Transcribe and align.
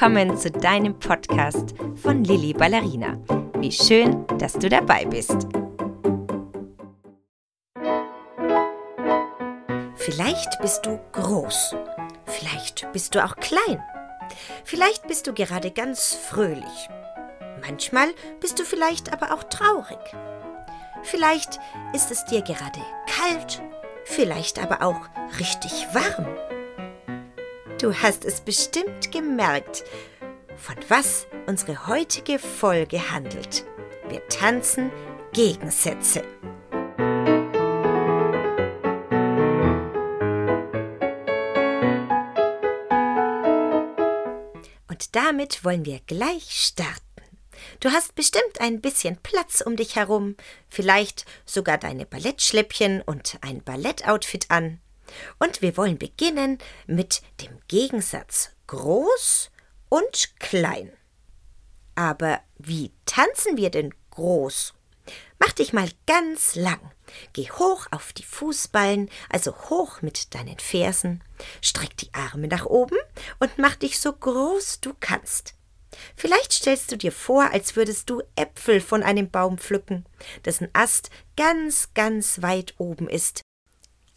willkommen 0.00 0.34
zu 0.38 0.50
deinem 0.50 0.98
Podcast 0.98 1.74
von 1.96 2.24
Lilly 2.24 2.54
Ballerina. 2.54 3.18
Wie 3.58 3.70
schön, 3.70 4.26
dass 4.38 4.54
du 4.54 4.70
dabei 4.70 5.04
bist. 5.04 5.46
Vielleicht 9.96 10.58
bist 10.62 10.86
du 10.86 10.98
groß, 11.12 11.76
vielleicht 12.24 12.90
bist 12.94 13.14
du 13.14 13.22
auch 13.22 13.36
klein, 13.36 13.82
vielleicht 14.64 15.06
bist 15.06 15.26
du 15.26 15.34
gerade 15.34 15.70
ganz 15.70 16.14
fröhlich. 16.14 16.88
Manchmal 17.60 18.08
bist 18.40 18.58
du 18.58 18.64
vielleicht 18.64 19.12
aber 19.12 19.34
auch 19.34 19.44
traurig. 19.44 19.98
Vielleicht 21.02 21.60
ist 21.92 22.10
es 22.10 22.24
dir 22.24 22.40
gerade 22.40 22.80
kalt, 23.06 23.60
vielleicht 24.04 24.62
aber 24.62 24.80
auch 24.80 25.10
richtig 25.38 25.86
warm. 25.92 26.26
Du 27.80 27.94
hast 27.94 28.26
es 28.26 28.42
bestimmt 28.42 29.10
gemerkt, 29.10 29.84
von 30.58 30.76
was 30.88 31.26
unsere 31.46 31.86
heutige 31.86 32.38
Folge 32.38 33.10
handelt. 33.10 33.64
Wir 34.06 34.22
tanzen 34.28 34.92
Gegensätze. 35.32 36.22
Und 44.86 45.16
damit 45.16 45.64
wollen 45.64 45.86
wir 45.86 46.00
gleich 46.06 46.50
starten. 46.50 47.00
Du 47.80 47.88
hast 47.92 48.14
bestimmt 48.14 48.60
ein 48.60 48.82
bisschen 48.82 49.16
Platz 49.22 49.62
um 49.62 49.76
dich 49.76 49.96
herum, 49.96 50.36
vielleicht 50.68 51.24
sogar 51.46 51.78
deine 51.78 52.04
Ballettschläppchen 52.04 53.00
und 53.00 53.38
ein 53.40 53.62
Ballettoutfit 53.62 54.50
an. 54.50 54.80
Und 55.38 55.62
wir 55.62 55.76
wollen 55.76 55.98
beginnen 55.98 56.58
mit 56.86 57.22
dem 57.40 57.58
Gegensatz 57.68 58.50
groß 58.66 59.50
und 59.88 60.38
klein. 60.38 60.92
Aber 61.94 62.40
wie 62.58 62.92
tanzen 63.04 63.56
wir 63.56 63.70
denn 63.70 63.94
groß? 64.10 64.74
Mach 65.38 65.52
dich 65.52 65.72
mal 65.72 65.88
ganz 66.06 66.54
lang. 66.54 66.80
Geh 67.32 67.50
hoch 67.50 67.86
auf 67.90 68.12
die 68.12 68.22
Fußballen, 68.22 69.10
also 69.28 69.54
hoch 69.70 70.02
mit 70.02 70.34
deinen 70.34 70.58
Fersen. 70.58 71.24
Streck 71.60 71.96
die 71.96 72.12
Arme 72.12 72.46
nach 72.46 72.66
oben 72.66 72.96
und 73.38 73.58
mach 73.58 73.74
dich 73.74 73.98
so 73.98 74.12
groß 74.12 74.80
du 74.80 74.94
kannst. 75.00 75.54
Vielleicht 76.14 76.52
stellst 76.52 76.92
du 76.92 76.96
dir 76.96 77.10
vor, 77.10 77.50
als 77.52 77.74
würdest 77.74 78.10
du 78.10 78.22
Äpfel 78.36 78.80
von 78.80 79.02
einem 79.02 79.30
Baum 79.30 79.58
pflücken, 79.58 80.06
dessen 80.44 80.68
Ast 80.72 81.10
ganz, 81.36 81.92
ganz 81.94 82.42
weit 82.42 82.74
oben 82.78 83.08
ist 83.08 83.42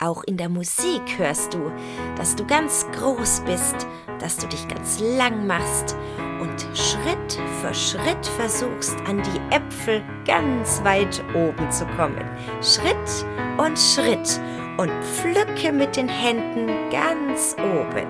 auch 0.04 0.24
in 0.24 0.38
der 0.38 0.50
Musik 0.50 1.02
hörst 1.18 1.54
du, 1.54 1.72
dass 2.16 2.36
du 2.36 2.46
ganz 2.46 2.86
groß 2.94 3.42
bist, 3.46 3.88
dass 4.20 4.38
du 4.38 4.48
dich 4.48 4.68
ganz 4.68 5.00
lang 5.00 5.48
machst 5.48 5.96
und 6.42 6.62
Schritt 6.78 7.40
für 7.62 7.74
Schritt 7.74 8.26
versuchst, 8.38 8.98
an 9.08 9.22
die 9.24 9.56
Äpfel 9.56 10.04
ganz 10.26 10.84
weit 10.84 11.24
oben 11.34 11.72
zu 11.72 11.86
kommen. 11.96 12.24
Schritt 12.62 13.26
und 13.58 13.80
Schritt 13.80 14.40
und 14.78 14.92
pflücke 15.04 15.72
mit 15.72 15.96
den 15.96 16.10
Händen 16.10 16.68
ganz 16.90 17.56
oben. 17.60 18.08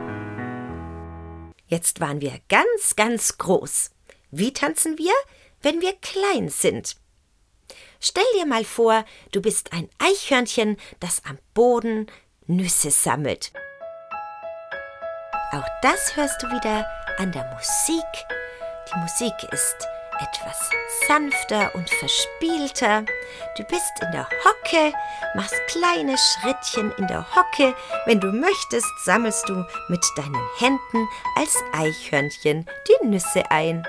Jetzt 1.68 2.02
waren 2.02 2.22
wir 2.22 2.40
ganz, 2.50 2.96
ganz 2.96 3.38
groß. 3.38 3.92
Wie 4.32 4.54
tanzen 4.54 4.98
wir, 4.98 5.14
wenn 5.62 5.82
wir 5.82 5.94
klein 6.02 6.50
sind? 6.50 6.96
Stell 8.06 8.26
dir 8.36 8.46
mal 8.46 8.66
vor, 8.66 9.06
du 9.32 9.42
bist 9.42 9.72
ein 9.72 9.90
Eichhörnchen, 9.98 10.76
das 11.00 11.22
am 11.23 11.38
Boden 11.54 12.08
Nüsse 12.48 12.92
sammelt. 12.92 13.54
Auch 15.54 15.66
das 15.82 16.18
hörst 16.18 16.44
du 16.44 16.48
wieder 16.48 16.86
an 17.18 17.31
der 17.31 17.46
Musik. 17.53 18.03
Die 18.90 19.00
Musik 19.00 19.34
ist 19.53 19.88
etwas 20.19 20.69
sanfter 21.08 21.74
und 21.75 21.90
verspielter. 21.90 23.06
Du 23.56 23.64
bist 23.64 23.94
in 24.02 24.12
der 24.12 24.28
Hocke, 24.44 24.94
machst 25.35 25.56
kleine 25.68 26.18
Schrittchen 26.18 26.91
in 26.97 27.08
der 27.08 27.25
Hocke. 27.34 27.74
Wenn 28.06 28.20
du 28.20 28.34
möchtest, 28.34 28.91
sammelst 29.06 29.47
du 29.47 29.64
mit 29.88 30.06
deinen 30.18 30.46
Händen 30.58 31.08
als 31.38 31.56
Eichhörnchen 31.72 32.66
die 32.85 33.08
Nüsse 33.08 33.50
ein. 33.50 33.88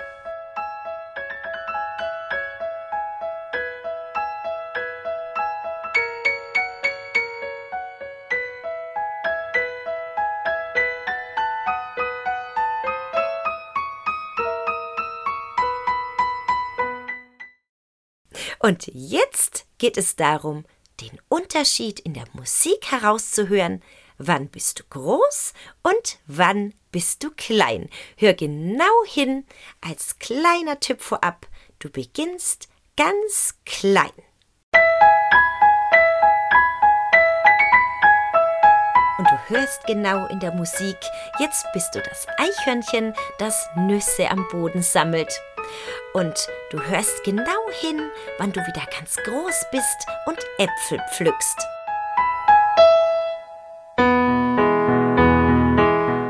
Und 18.64 18.86
jetzt 18.94 19.66
geht 19.76 19.98
es 19.98 20.16
darum, 20.16 20.64
den 21.02 21.20
Unterschied 21.28 22.00
in 22.00 22.14
der 22.14 22.24
Musik 22.32 22.90
herauszuhören. 22.90 23.82
Wann 24.16 24.48
bist 24.48 24.78
du 24.78 24.84
groß 24.88 25.52
und 25.82 26.18
wann 26.26 26.72
bist 26.90 27.22
du 27.22 27.30
klein? 27.30 27.90
Hör 28.16 28.32
genau 28.32 29.04
hin. 29.06 29.44
Als 29.82 30.18
kleiner 30.18 30.80
Tipp 30.80 31.02
vorab, 31.02 31.46
du 31.78 31.90
beginnst 31.90 32.70
ganz 32.96 33.54
klein. 33.66 34.14
Und 39.18 39.28
du 39.28 39.38
hörst 39.48 39.84
genau 39.86 40.26
in 40.28 40.40
der 40.40 40.54
Musik, 40.54 40.96
jetzt 41.38 41.66
bist 41.74 41.94
du 41.94 42.00
das 42.00 42.26
Eichhörnchen, 42.38 43.12
das 43.38 43.68
Nüsse 43.76 44.30
am 44.30 44.48
Boden 44.50 44.80
sammelt. 44.80 45.38
Und 46.12 46.34
du 46.70 46.80
hörst 46.80 47.24
genau 47.24 47.70
hin, 47.80 48.00
wann 48.38 48.52
du 48.52 48.60
wieder 48.60 48.82
ganz 48.98 49.16
groß 49.16 49.66
bist 49.70 50.06
und 50.26 50.38
Äpfel 50.58 50.98
pflückst. 51.12 51.58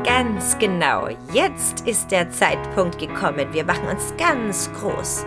Ganz 0.03 0.57
genau, 0.59 1.09
jetzt 1.33 1.87
ist 1.87 2.11
der 2.11 2.29
Zeitpunkt 2.31 2.99
gekommen. 2.99 3.53
Wir 3.53 3.63
machen 3.63 3.87
uns 3.87 4.13
ganz 4.17 4.71
groß. 4.79 5.25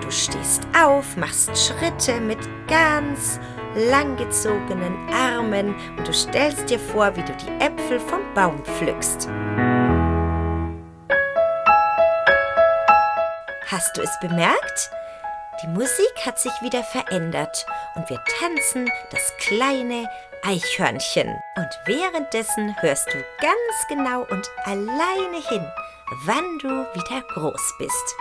Du 0.00 0.10
stehst 0.10 0.66
auf, 0.78 1.16
machst 1.16 1.50
Schritte 1.56 2.20
mit 2.20 2.38
ganz 2.68 3.40
langgezogenen 3.74 4.96
Armen 5.12 5.74
und 5.96 6.06
du 6.06 6.12
stellst 6.12 6.70
dir 6.70 6.78
vor, 6.78 7.14
wie 7.16 7.22
du 7.22 7.32
die 7.36 7.64
Äpfel 7.64 7.98
vom 8.00 8.20
Baum 8.34 8.62
pflückst. 8.64 9.28
Hast 13.84 13.98
du 13.98 14.02
es 14.02 14.18
bemerkt? 14.18 14.90
Die 15.62 15.66
Musik 15.66 16.24
hat 16.24 16.38
sich 16.38 16.52
wieder 16.62 16.82
verändert 16.82 17.66
und 17.94 18.08
wir 18.08 18.18
tanzen 18.40 18.90
das 19.10 19.30
kleine 19.36 20.08
Eichhörnchen. 20.42 21.28
Und 21.56 21.68
währenddessen 21.84 22.74
hörst 22.80 23.12
du 23.12 23.22
ganz 23.42 23.86
genau 23.90 24.22
und 24.22 24.50
alleine 24.64 25.36
hin, 25.50 25.66
wann 26.24 26.58
du 26.60 26.68
wieder 26.94 27.20
groß 27.34 27.74
bist. 27.78 28.16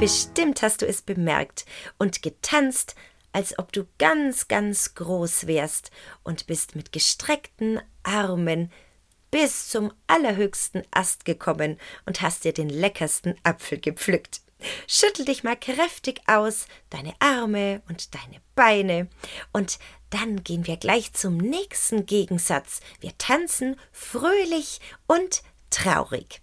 Bestimmt 0.00 0.62
hast 0.62 0.80
du 0.80 0.86
es 0.86 1.02
bemerkt 1.02 1.66
und 1.98 2.22
getanzt, 2.22 2.94
als 3.32 3.58
ob 3.58 3.70
du 3.70 3.86
ganz, 3.98 4.48
ganz 4.48 4.94
groß 4.94 5.46
wärst 5.46 5.90
und 6.22 6.46
bist 6.46 6.74
mit 6.74 6.90
gestreckten 6.90 7.82
Armen 8.02 8.72
bis 9.30 9.68
zum 9.68 9.92
allerhöchsten 10.06 10.84
Ast 10.90 11.26
gekommen 11.26 11.78
und 12.06 12.22
hast 12.22 12.44
dir 12.44 12.54
den 12.54 12.70
leckersten 12.70 13.34
Apfel 13.42 13.78
gepflückt. 13.78 14.40
Schüttel 14.86 15.26
dich 15.26 15.44
mal 15.44 15.56
kräftig 15.56 16.22
aus, 16.26 16.64
deine 16.88 17.12
Arme 17.18 17.82
und 17.86 18.14
deine 18.14 18.40
Beine, 18.54 19.06
und 19.52 19.78
dann 20.08 20.42
gehen 20.42 20.66
wir 20.66 20.78
gleich 20.78 21.12
zum 21.12 21.36
nächsten 21.36 22.06
Gegensatz. 22.06 22.80
Wir 23.00 23.16
tanzen 23.18 23.76
fröhlich 23.92 24.80
und 25.06 25.42
traurig. 25.68 26.40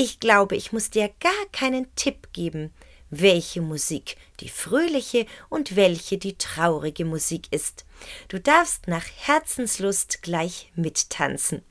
Ich 0.00 0.20
glaube, 0.20 0.54
ich 0.54 0.70
muss 0.70 0.90
dir 0.90 1.10
gar 1.18 1.46
keinen 1.50 1.92
Tipp 1.96 2.28
geben, 2.32 2.72
welche 3.10 3.60
Musik 3.60 4.16
die 4.38 4.48
fröhliche 4.48 5.26
und 5.48 5.74
welche 5.74 6.18
die 6.18 6.38
traurige 6.38 7.04
Musik 7.04 7.48
ist. 7.50 7.84
Du 8.28 8.38
darfst 8.38 8.86
nach 8.86 9.04
Herzenslust 9.16 10.22
gleich 10.22 10.70
mittanzen. 10.76 11.64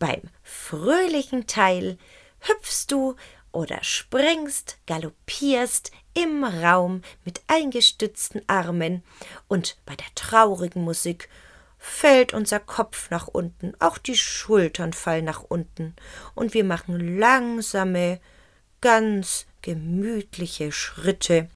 Beim 0.00 0.22
fröhlichen 0.42 1.46
Teil 1.46 1.98
hüpfst 2.40 2.86
du 2.88 3.14
oder 3.52 3.78
springst, 3.84 4.78
galoppierst 4.86 5.92
im 6.14 6.42
Raum 6.42 7.02
mit 7.24 7.42
eingestützten 7.46 8.42
Armen 8.48 9.04
und 9.46 9.76
bei 9.86 9.94
der 9.94 10.12
traurigen 10.16 10.82
Musik 10.82 11.28
fällt 11.78 12.34
unser 12.34 12.60
Kopf 12.60 13.10
nach 13.10 13.28
unten, 13.28 13.72
auch 13.78 13.98
die 13.98 14.16
Schultern 14.16 14.92
fallen 14.92 15.24
nach 15.24 15.42
unten, 15.42 15.94
und 16.34 16.54
wir 16.54 16.64
machen 16.64 17.18
langsame, 17.18 18.20
ganz 18.80 19.46
gemütliche 19.62 20.72
Schritte. 20.72 21.48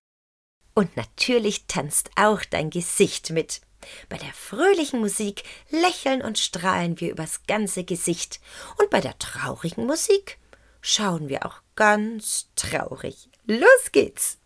Und 0.75 0.97
natürlich 0.97 1.67
tanzt 1.67 2.11
auch 2.17 2.45
dein 2.45 2.71
Gesicht 2.71 3.31
mit. 3.31 3.61
Bei 4.09 4.17
der 4.17 4.33
fröhlichen 4.33 5.01
Musik 5.01 5.43
lächeln 5.71 6.23
und 6.23 6.39
strahlen 6.39 7.01
wir 7.01 7.11
übers 7.11 7.43
ganze 7.47 7.85
Gesicht, 7.85 8.41
und 8.79 8.91
bei 8.91 9.01
der 9.01 9.19
traurigen 9.19 9.87
Musik 9.87 10.39
schauen 10.81 11.29
wir 11.29 11.45
auch 11.47 11.61
ganz 11.75 12.49
traurig. 12.55 13.29
Los 13.47 13.91
geht's! 13.91 14.39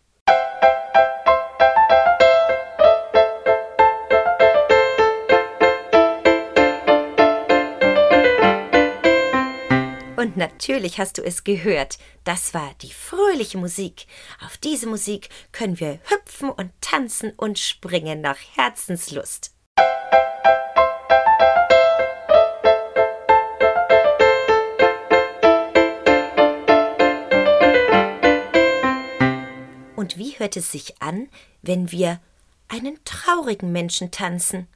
Natürlich 10.37 10.99
hast 10.99 11.17
du 11.17 11.23
es 11.23 11.43
gehört, 11.43 11.97
das 12.23 12.53
war 12.53 12.71
die 12.83 12.91
fröhliche 12.91 13.57
Musik. 13.57 14.05
Auf 14.45 14.55
diese 14.57 14.85
Musik 14.85 15.29
können 15.51 15.79
wir 15.79 15.99
hüpfen 16.03 16.51
und 16.51 16.69
tanzen 16.79 17.31
und 17.31 17.57
springen 17.57 18.21
nach 18.21 18.37
Herzenslust. 18.53 19.55
Und 29.95 30.19
wie 30.19 30.37
hört 30.37 30.55
es 30.55 30.71
sich 30.71 31.01
an, 31.01 31.29
wenn 31.63 31.91
wir 31.91 32.21
einen 32.67 33.03
traurigen 33.05 33.71
Menschen 33.71 34.11
tanzen? 34.11 34.67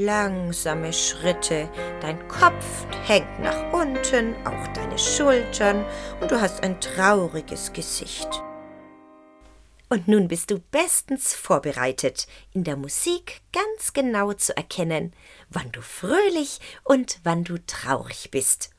Langsame 0.00 0.92
Schritte, 0.92 1.68
dein 2.00 2.26
Kopf 2.28 2.86
hängt 3.06 3.40
nach 3.40 3.72
unten, 3.72 4.34
auch 4.46 4.66
deine 4.68 4.98
Schultern 4.98 5.84
und 6.20 6.30
du 6.30 6.40
hast 6.40 6.62
ein 6.62 6.80
trauriges 6.80 7.72
Gesicht. 7.72 8.28
Und 9.88 10.08
nun 10.08 10.26
bist 10.26 10.50
du 10.50 10.58
bestens 10.58 11.34
vorbereitet, 11.34 12.26
in 12.54 12.64
der 12.64 12.76
Musik 12.76 13.42
ganz 13.52 13.92
genau 13.92 14.32
zu 14.32 14.56
erkennen, 14.56 15.12
wann 15.50 15.70
du 15.70 15.82
fröhlich 15.82 16.60
und 16.82 17.20
wann 17.24 17.44
du 17.44 17.58
traurig 17.66 18.30
bist. 18.30 18.70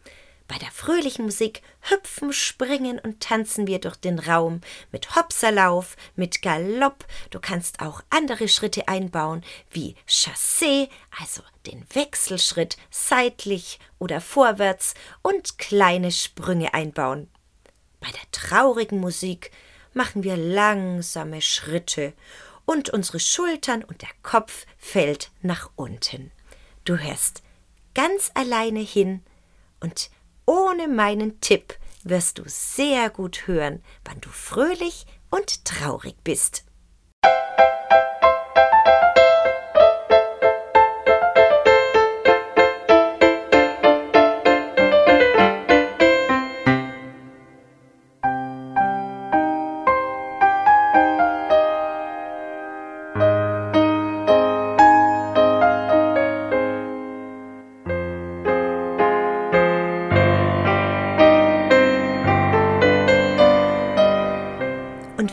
Bei 0.54 0.60
der 0.60 0.72
fröhlichen 0.72 1.26
Musik 1.26 1.64
hüpfen, 1.82 2.32
springen 2.32 3.00
und 3.00 3.22
tanzen 3.22 3.66
wir 3.66 3.80
durch 3.80 3.96
den 3.96 4.20
Raum 4.20 4.62
mit 4.92 5.16
Hopserlauf, 5.16 5.96
mit 6.16 6.44
Galopp. 6.44 7.08
Du 7.32 7.40
kannst 7.40 7.80
auch 7.80 8.04
andere 8.12 8.48
Schritte 8.48 8.88
einbauen, 8.88 9.44
wie 9.72 9.96
Chassé, 10.08 10.90
also 11.20 11.42
den 11.66 11.84
Wechselschritt 11.92 12.78
seitlich 12.92 13.80
oder 13.98 14.22
vorwärts 14.22 14.94
und 15.24 15.58
kleine 15.58 16.12
Sprünge 16.12 16.76
einbauen. 16.76 17.32
Bei 18.00 18.12
der 18.12 18.32
traurigen 18.32 19.00
Musik 19.00 19.50
machen 19.94 20.22
wir 20.22 20.38
langsame 20.38 21.42
Schritte 21.42 22.14
und 22.66 22.92
unsere 22.92 23.20
Schultern 23.20 23.84
und 23.84 24.04
der 24.04 24.12
Kopf 24.22 24.68
fällt 24.78 25.32
nach 25.42 25.72
unten. 25.76 26.32
Du 26.86 27.00
hörst 27.00 27.42
ganz 27.96 28.30
alleine 28.36 28.82
hin 28.82 29.24
und 29.80 30.12
ohne 30.46 30.88
meinen 30.88 31.40
Tipp 31.42 31.76
wirst 32.04 32.38
du 32.38 32.44
sehr 32.46 33.10
gut 33.10 33.48
hören, 33.48 33.84
wann 34.06 34.20
du 34.22 34.30
fröhlich 34.30 35.06
und 35.30 35.66
traurig 35.66 36.16
bist. 36.24 36.66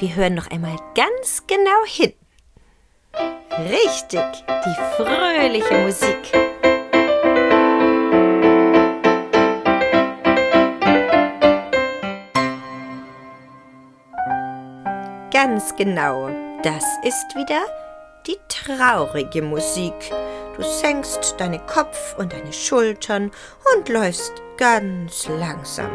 Wir 0.01 0.15
hören 0.15 0.35
noch 0.35 0.51
einmal 0.51 0.77
ganz 0.95 1.47
genau 1.47 1.85
hin. 1.87 2.13
Richtig, 3.59 4.21
die 4.49 4.97
fröhliche 4.97 5.75
Musik. 5.79 6.33
Ganz 15.31 15.77
genau, 15.77 16.29
das 16.63 16.85
ist 17.05 17.37
wieder 17.37 17.63
die 18.27 18.39
traurige 18.49 19.43
Musik. 19.43 19.95
Du 20.57 20.63
senkst 20.63 21.35
deinen 21.39 21.65
Kopf 21.67 22.15
und 22.19 22.33
deine 22.33 22.53
Schultern 22.53 23.31
und 23.75 23.89
läufst 23.89 24.33
ganz 24.57 25.29
langsam. 25.29 25.91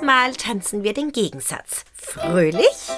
Mal 0.00 0.32
tanzen 0.34 0.82
wir 0.82 0.94
den 0.94 1.12
Gegensatz. 1.12 1.84
Fröhlich? 1.94 2.88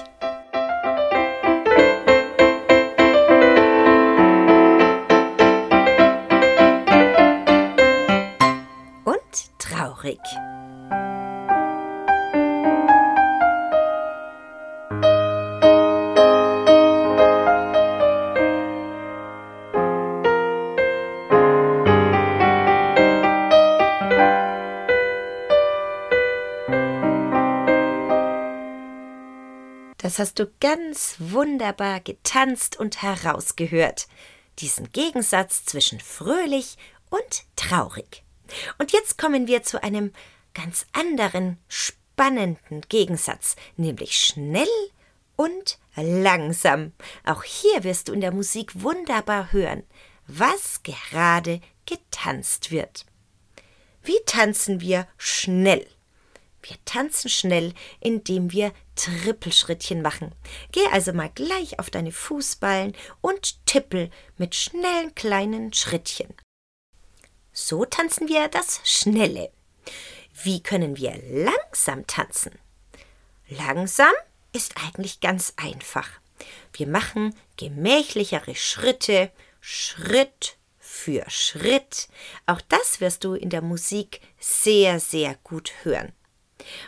Und 9.04 9.58
traurig. 9.58 10.20
Das 30.14 30.28
hast 30.28 30.38
du 30.38 30.46
ganz 30.60 31.16
wunderbar 31.18 31.98
getanzt 31.98 32.78
und 32.78 33.02
herausgehört. 33.02 34.06
Diesen 34.60 34.92
Gegensatz 34.92 35.64
zwischen 35.64 35.98
fröhlich 35.98 36.76
und 37.10 37.42
traurig. 37.56 38.22
Und 38.78 38.92
jetzt 38.92 39.18
kommen 39.18 39.48
wir 39.48 39.64
zu 39.64 39.82
einem 39.82 40.12
ganz 40.54 40.86
anderen, 40.92 41.58
spannenden 41.66 42.82
Gegensatz, 42.82 43.56
nämlich 43.76 44.16
schnell 44.16 44.68
und 45.34 45.80
langsam. 45.96 46.92
Auch 47.24 47.42
hier 47.42 47.82
wirst 47.82 48.06
du 48.06 48.12
in 48.12 48.20
der 48.20 48.30
Musik 48.30 48.70
wunderbar 48.84 49.50
hören, 49.50 49.82
was 50.28 50.84
gerade 50.84 51.60
getanzt 51.86 52.70
wird. 52.70 53.04
Wie 54.04 54.20
tanzen 54.26 54.80
wir 54.80 55.08
schnell? 55.18 55.84
Wir 56.62 56.76
tanzen 56.84 57.28
schnell, 57.28 57.74
indem 57.98 58.52
wir 58.52 58.72
Trippelschrittchen 58.96 60.02
machen. 60.02 60.34
Geh 60.72 60.86
also 60.92 61.12
mal 61.12 61.30
gleich 61.34 61.78
auf 61.78 61.90
deine 61.90 62.12
Fußballen 62.12 62.94
und 63.20 63.66
tippel 63.66 64.10
mit 64.36 64.54
schnellen 64.54 65.14
kleinen 65.14 65.72
Schrittchen. 65.72 66.34
So 67.52 67.84
tanzen 67.84 68.28
wir 68.28 68.48
das 68.48 68.80
Schnelle. 68.84 69.50
Wie 70.42 70.62
können 70.62 70.96
wir 70.96 71.16
langsam 71.22 72.06
tanzen? 72.06 72.58
Langsam 73.48 74.12
ist 74.52 74.74
eigentlich 74.84 75.20
ganz 75.20 75.52
einfach. 75.56 76.08
Wir 76.72 76.88
machen 76.88 77.34
gemächlichere 77.56 78.54
Schritte, 78.54 79.30
Schritt 79.60 80.56
für 80.78 81.24
Schritt. 81.28 82.08
Auch 82.46 82.60
das 82.60 83.00
wirst 83.00 83.24
du 83.24 83.34
in 83.34 83.50
der 83.50 83.62
Musik 83.62 84.20
sehr, 84.38 85.00
sehr 85.00 85.36
gut 85.44 85.72
hören. 85.82 86.12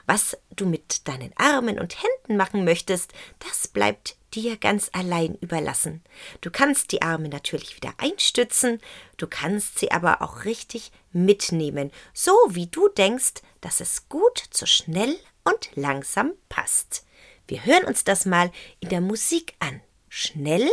Was 0.07 0.37
du 0.51 0.67
mit 0.67 1.07
deinen 1.09 1.33
Armen 1.37 1.79
und 1.79 1.97
Händen 2.03 2.37
machen 2.37 2.65
möchtest, 2.65 3.13
das 3.39 3.69
bleibt 3.69 4.17
dir 4.33 4.57
ganz 4.57 4.91
allein 4.93 5.35
überlassen. 5.37 6.03
Du 6.41 6.51
kannst 6.51 6.93
die 6.93 7.03
Arme 7.03 7.29
natürlich 7.29 7.77
wieder 7.77 7.95
einstützen, 7.99 8.81
du 9.17 9.27
kannst 9.27 9.79
sie 9.79 9.91
aber 9.91 10.23
auch 10.23 10.45
richtig 10.45 10.93
mitnehmen, 11.13 11.91
so 12.13 12.33
wie 12.49 12.67
du 12.67 12.89
denkst, 12.89 13.35
dass 13.61 13.81
es 13.81 14.09
gut 14.09 14.43
zu 14.51 14.67
schnell 14.67 15.17
und 15.45 15.71
langsam 15.75 16.33
passt. 16.49 17.05
Wir 17.49 17.65
hören 17.65 17.85
uns 17.85 18.05
das 18.05 18.27
mal 18.27 18.51
in 18.81 18.89
der 18.89 19.01
Musik 19.01 19.55
an. 19.61 19.81
Schnell 20.09 20.69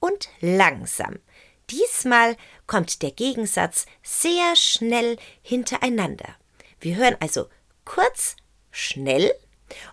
und 0.00 0.28
langsam. 0.40 1.18
Diesmal 1.70 2.36
kommt 2.66 3.02
der 3.02 3.10
Gegensatz 3.10 3.86
sehr 4.02 4.54
schnell 4.56 5.16
hintereinander. 5.42 6.36
Wir 6.80 6.96
hören 6.96 7.16
also 7.20 7.48
kurz, 7.86 8.36
schnell 8.70 9.32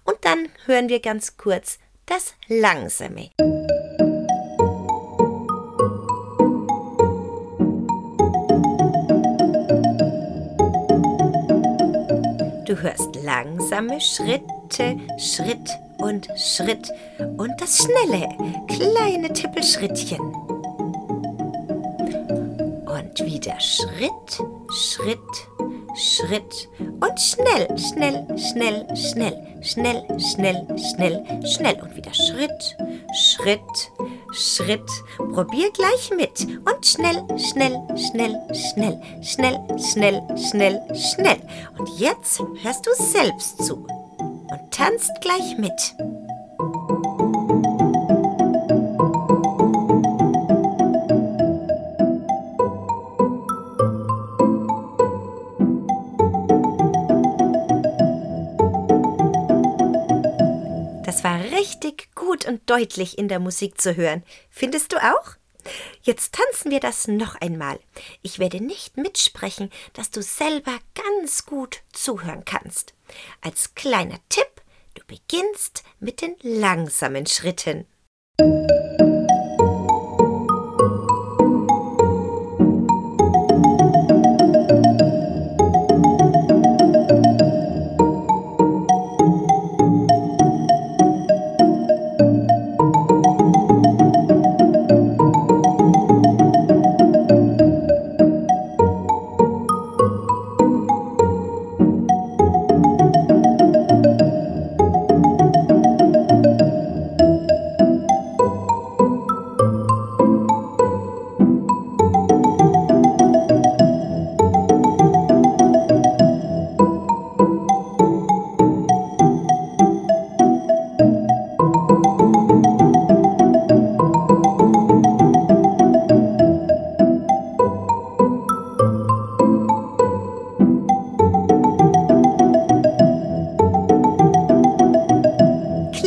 und 0.04 0.18
dann 0.26 0.50
hören 0.66 0.90
wir 0.90 1.00
ganz 1.00 1.38
kurz 1.38 1.80
das 2.06 2.34
Langsame. 2.50 3.30
Du 12.66 12.82
hörst 12.82 13.16
langsame 13.24 14.02
Schritte, 14.02 15.00
Schritt 15.18 15.70
und 16.00 16.28
Schritt 16.36 16.92
und 17.38 17.52
das 17.60 17.78
schnelle, 17.78 18.28
kleine 18.68 19.32
Tippelschrittchen. 19.32 20.20
Und 22.86 23.26
wieder 23.26 23.60
Schritt, 23.60 24.44
Schritt, 24.72 25.48
Schritt 25.96 26.70
und 26.80 27.20
schnell, 27.20 27.68
schnell, 27.78 28.26
schnell, 28.38 28.88
schnell, 28.96 29.62
schnell, 29.62 30.04
schnell, 30.20 30.68
schnell, 30.78 31.46
schnell 31.46 31.82
und 31.82 31.96
wieder 31.96 32.14
Schritt, 32.14 32.76
Schritt, 33.16 33.92
Schritt. 34.32 34.90
Probier 35.18 35.72
gleich 35.72 36.12
mit 36.18 36.48
und 36.66 36.86
schnell, 36.86 37.24
schnell, 37.38 37.80
schnell, 37.96 38.40
schnell, 38.54 39.02
schnell, 39.22 39.62
schnell, 39.78 40.22
schnell, 40.38 40.82
schnell. 40.96 41.42
Und 41.78 41.90
jetzt 42.00 42.42
hörst 42.64 42.88
du 42.88 42.92
selbst 42.96 43.64
zu 43.64 43.86
und 43.86 44.72
tanzt 44.72 45.12
gleich 45.22 45.58
mit. 45.58 46.13
War 61.24 61.40
richtig 61.40 62.14
gut 62.16 62.46
und 62.46 62.70
deutlich 62.70 63.18
in 63.18 63.28
der 63.28 63.40
Musik 63.40 63.80
zu 63.80 63.96
hören. 63.96 64.24
Findest 64.50 64.94
du 64.94 64.98
auch? 64.98 65.36
Jetzt 66.02 66.34
tanzen 66.34 66.72
wir 66.72 66.80
das 66.80 67.08
noch 67.08 67.36
einmal. 67.36 67.80
Ich 68.22 68.40
werde 68.40 68.62
nicht 68.62 68.98
mitsprechen, 68.98 69.70
dass 69.94 70.12
du 70.12 70.22
selber 70.22 70.78
ganz 70.96 71.46
gut 71.46 71.82
zuhören 71.92 72.44
kannst. 72.46 72.94
Als 73.42 73.76
kleiner 73.76 74.20
Tipp, 74.30 74.62
du 74.96 75.02
beginnst 75.06 75.84
mit 76.00 76.22
den 76.22 76.36
langsamen 76.42 77.26
Schritten. 77.26 77.86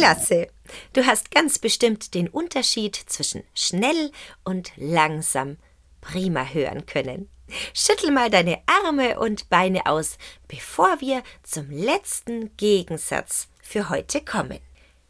Klasse. 0.06 0.46
Du 0.92 1.04
hast 1.04 1.32
ganz 1.32 1.58
bestimmt 1.58 2.14
den 2.14 2.28
Unterschied 2.28 2.94
zwischen 2.94 3.42
schnell 3.54 4.12
und 4.44 4.70
langsam 4.76 5.56
prima 6.00 6.44
hören 6.44 6.86
können. 6.86 7.28
Schüttel 7.74 8.12
mal 8.12 8.30
deine 8.30 8.62
Arme 8.66 9.18
und 9.18 9.48
Beine 9.48 9.86
aus, 9.86 10.16
bevor 10.46 11.00
wir 11.00 11.24
zum 11.42 11.72
letzten 11.72 12.56
Gegensatz 12.56 13.48
für 13.60 13.88
heute 13.88 14.20
kommen. 14.20 14.60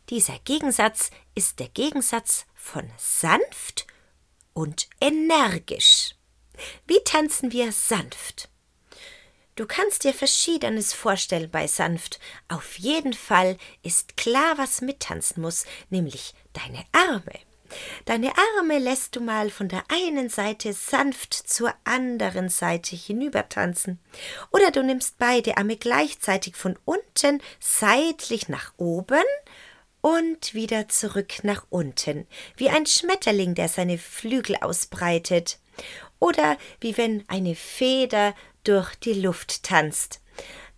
Dieser 0.08 0.38
Gegensatz 0.46 1.10
ist 1.34 1.60
der 1.60 1.68
Gegensatz 1.68 2.46
von 2.54 2.90
sanft 2.96 3.86
und 4.54 4.88
energisch. 5.02 6.14
Wie 6.86 7.04
tanzen 7.04 7.52
wir 7.52 7.70
sanft? 7.70 8.48
Du 9.56 9.64
kannst 9.66 10.04
dir 10.04 10.12
Verschiedenes 10.12 10.92
vorstellen 10.92 11.50
bei 11.50 11.66
sanft. 11.66 12.20
Auf 12.48 12.78
jeden 12.78 13.14
Fall 13.14 13.56
ist 13.82 14.18
klar, 14.18 14.58
was 14.58 14.82
mittanzen 14.82 15.42
muss, 15.42 15.64
nämlich 15.88 16.34
deine 16.52 16.84
Arme. 16.92 17.32
Deine 18.04 18.32
Arme 18.58 18.78
lässt 18.78 19.16
du 19.16 19.20
mal 19.20 19.48
von 19.48 19.68
der 19.68 19.82
einen 19.90 20.28
Seite 20.28 20.74
sanft 20.74 21.32
zur 21.32 21.72
anderen 21.84 22.50
Seite 22.50 22.94
hinübertanzen. 22.94 23.98
Oder 24.50 24.70
du 24.70 24.82
nimmst 24.82 25.16
beide 25.18 25.56
Arme 25.56 25.76
gleichzeitig 25.76 26.54
von 26.54 26.78
unten 26.84 27.42
seitlich 27.58 28.50
nach 28.50 28.74
oben 28.76 29.24
und 30.02 30.52
wieder 30.52 30.88
zurück 30.88 31.42
nach 31.44 31.66
unten, 31.70 32.26
wie 32.56 32.68
ein 32.68 32.84
Schmetterling, 32.84 33.54
der 33.54 33.68
seine 33.68 33.96
Flügel 33.96 34.56
ausbreitet. 34.56 35.58
Oder 36.18 36.56
wie 36.80 36.96
wenn 36.96 37.24
eine 37.28 37.54
Feder 37.54 38.34
durch 38.66 38.94
die 38.96 39.14
Luft 39.14 39.62
tanzt. 39.62 40.20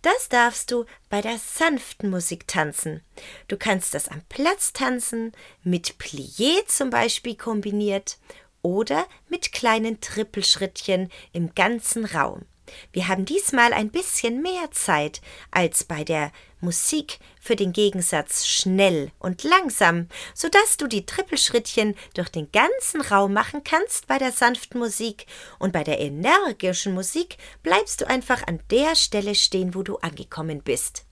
Das 0.01 0.29
darfst 0.29 0.71
du 0.71 0.85
bei 1.09 1.21
der 1.21 1.37
sanften 1.37 2.09
Musik 2.09 2.47
tanzen. 2.47 3.01
Du 3.49 3.57
kannst 3.57 3.93
das 3.93 4.07
am 4.07 4.21
Platz 4.29 4.71
tanzen, 4.71 5.33
mit 5.63 5.95
Plié 5.99 6.65
zum 6.67 6.89
Beispiel 6.89 7.35
kombiniert 7.35 8.17
oder 8.61 9.05
mit 9.27 9.51
kleinen 9.51 9.99
Trippelschrittchen 9.99 11.11
im 11.33 11.53
ganzen 11.53 12.05
Raum. 12.05 12.45
Wir 12.93 13.07
haben 13.07 13.25
diesmal 13.25 13.73
ein 13.73 13.89
bisschen 13.89 14.41
mehr 14.41 14.71
Zeit 14.71 15.21
als 15.51 15.83
bei 15.83 16.03
der 16.03 16.31
Musik 16.61 17.19
für 17.39 17.55
den 17.55 17.71
Gegensatz 17.71 18.45
schnell 18.45 19.11
und 19.19 19.43
langsam, 19.43 20.07
so 20.33 20.49
dass 20.49 20.77
du 20.77 20.87
die 20.87 21.05
Trippelschrittchen 21.05 21.95
durch 22.13 22.29
den 22.29 22.51
ganzen 22.51 23.01
Raum 23.01 23.33
machen 23.33 23.63
kannst 23.63 24.07
bei 24.07 24.17
der 24.17 24.31
sanften 24.31 24.79
Musik 24.79 25.25
und 25.57 25.71
bei 25.71 25.83
der 25.83 25.99
energischen 25.99 26.93
Musik 26.93 27.37
bleibst 27.63 28.01
du 28.01 28.07
einfach 28.07 28.45
an 28.47 28.59
der 28.71 28.95
Stelle 28.95 29.35
stehen, 29.35 29.75
wo 29.75 29.83
du 29.83 29.97
angekommen 29.97 30.61
bist. 30.61 31.05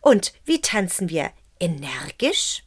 Und 0.00 0.34
wie 0.44 0.60
tanzen 0.60 1.08
wir 1.08 1.30
energisch? 1.58 2.65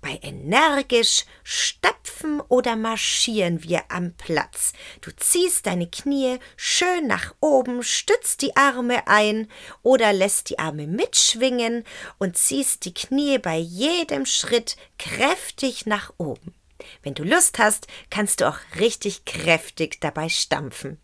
Bei 0.00 0.18
energisch 0.22 1.26
stapfen 1.44 2.40
oder 2.48 2.74
marschieren 2.74 3.62
wir 3.62 3.82
am 3.90 4.14
Platz. 4.14 4.72
Du 5.02 5.10
ziehst 5.14 5.66
deine 5.66 5.90
Knie 5.90 6.38
schön 6.56 7.06
nach 7.06 7.34
oben, 7.40 7.82
stützt 7.82 8.40
die 8.40 8.56
Arme 8.56 9.06
ein 9.06 9.48
oder 9.82 10.12
lässt 10.12 10.48
die 10.48 10.58
Arme 10.58 10.86
mitschwingen 10.86 11.84
und 12.18 12.38
ziehst 12.38 12.86
die 12.86 12.94
Knie 12.94 13.38
bei 13.38 13.58
jedem 13.58 14.24
Schritt 14.24 14.76
kräftig 14.98 15.84
nach 15.84 16.14
oben. 16.16 16.54
Wenn 17.02 17.14
du 17.14 17.22
Lust 17.22 17.58
hast, 17.58 17.86
kannst 18.08 18.40
du 18.40 18.48
auch 18.48 18.58
richtig 18.78 19.26
kräftig 19.26 20.00
dabei 20.00 20.30
stampfen. 20.30 20.98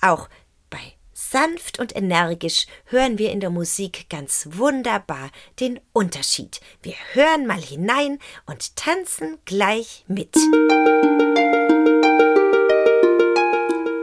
Auch 0.00 0.28
Sanft 1.30 1.80
und 1.80 1.96
energisch 1.96 2.66
hören 2.84 3.18
wir 3.18 3.32
in 3.32 3.40
der 3.40 3.50
Musik 3.50 4.08
ganz 4.08 4.48
wunderbar 4.52 5.30
den 5.58 5.80
Unterschied. 5.92 6.60
Wir 6.82 6.94
hören 7.14 7.46
mal 7.46 7.60
hinein 7.60 8.18
und 8.46 8.76
tanzen 8.76 9.38
gleich 9.44 10.04
mit. 10.06 10.34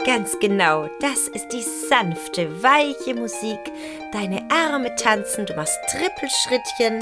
Ganz 0.06 0.38
genau, 0.40 0.90
das 1.00 1.30
ist 1.30 1.48
die 1.50 1.62
sanfte, 1.62 2.62
weiche 2.62 3.16
Musik. 3.16 3.60
Deine 4.12 4.46
Arme 4.52 4.94
tanzen, 4.96 5.46
du 5.46 5.54
machst 5.54 5.80
Trippelschrittchen 5.90 6.96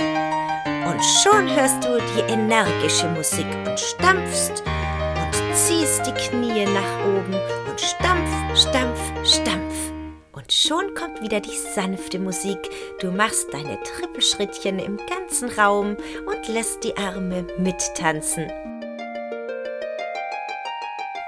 und 0.87 1.03
schon 1.23 1.49
hörst 1.55 1.83
du 1.83 1.99
die 2.15 2.31
energische 2.31 3.07
Musik 3.09 3.47
und 3.65 3.79
stampfst 3.79 4.61
und 4.61 5.55
ziehst 5.55 6.05
die 6.05 6.13
Knie 6.13 6.65
nach 6.65 7.05
oben 7.05 7.33
und 7.67 7.81
stampf, 7.81 8.55
stampf, 8.55 8.99
stampf. 9.27 9.60
Und 10.41 10.51
schon 10.51 10.95
kommt 10.95 11.21
wieder 11.21 11.39
die 11.39 11.55
sanfte 11.75 12.17
Musik. 12.17 12.57
Du 12.99 13.11
machst 13.11 13.53
deine 13.53 13.77
Trippelschrittchen 13.83 14.79
im 14.79 14.97
ganzen 14.97 15.49
Raum 15.49 15.95
und 16.25 16.47
lässt 16.47 16.83
die 16.83 16.97
Arme 16.97 17.45
mittanzen. 17.59 18.49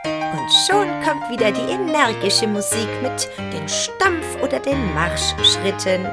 Und 0.03 0.49
schon 0.67 0.87
kommt 1.03 1.29
wieder 1.29 1.51
die 1.51 1.71
energische 1.71 2.47
Musik 2.47 2.87
mit 3.03 3.29
den 3.53 3.69
Stampf- 3.69 4.41
oder 4.41 4.59
den 4.59 4.93
Marschschritten. 4.95 6.05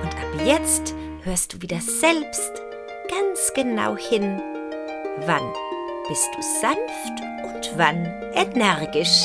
Und 0.00 0.14
ab 0.14 0.44
jetzt 0.44 0.94
hörst 1.24 1.54
du 1.54 1.60
wieder 1.60 1.80
selbst 1.80 2.62
ganz 3.10 3.52
genau 3.52 3.96
hin, 3.96 4.40
wann 5.26 5.52
bist 6.06 6.28
du 6.36 6.42
sanft 6.60 7.52
und 7.52 7.72
wann 7.76 8.04
energisch. 8.34 9.24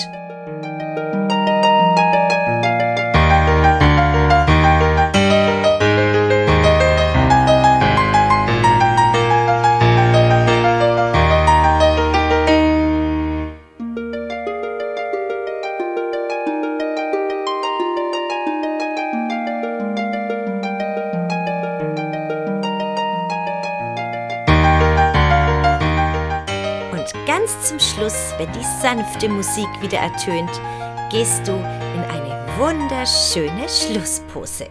Sanfte 28.82 29.28
Musik 29.28 29.68
wieder 29.82 29.98
ertönt, 29.98 30.50
gehst 31.12 31.46
du 31.46 31.52
in 31.52 32.02
eine 32.04 32.48
wunderschöne 32.58 33.68
Schlusspose. 33.68 34.68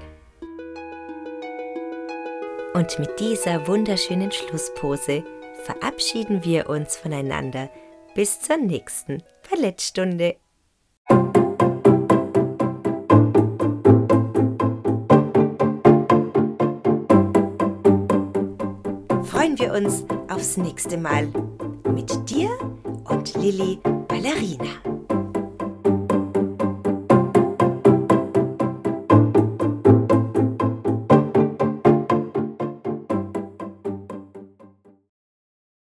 Und 2.73 2.99
mit 2.99 3.21
dieser 3.21 3.67
wunderschönen 3.67 4.33
Schlusspose 4.33 5.25
verabschieden 5.65 6.43
wir 6.43 6.71
uns 6.71 6.97
voneinander 6.97 7.69
bis 8.15 8.41
zur 8.41 8.57
nächsten 8.57 9.23
Ballettstunde. 9.51 10.37
Freuen 19.25 19.59
wir 19.59 19.75
uns 19.75 20.07
aufs 20.31 20.57
nächste 20.57 20.97
Mal 20.97 21.29
mit 21.93 22.31
dir 22.31 22.49
und 23.05 23.35
Lilly 23.35 23.79
Ballerina. 24.09 24.98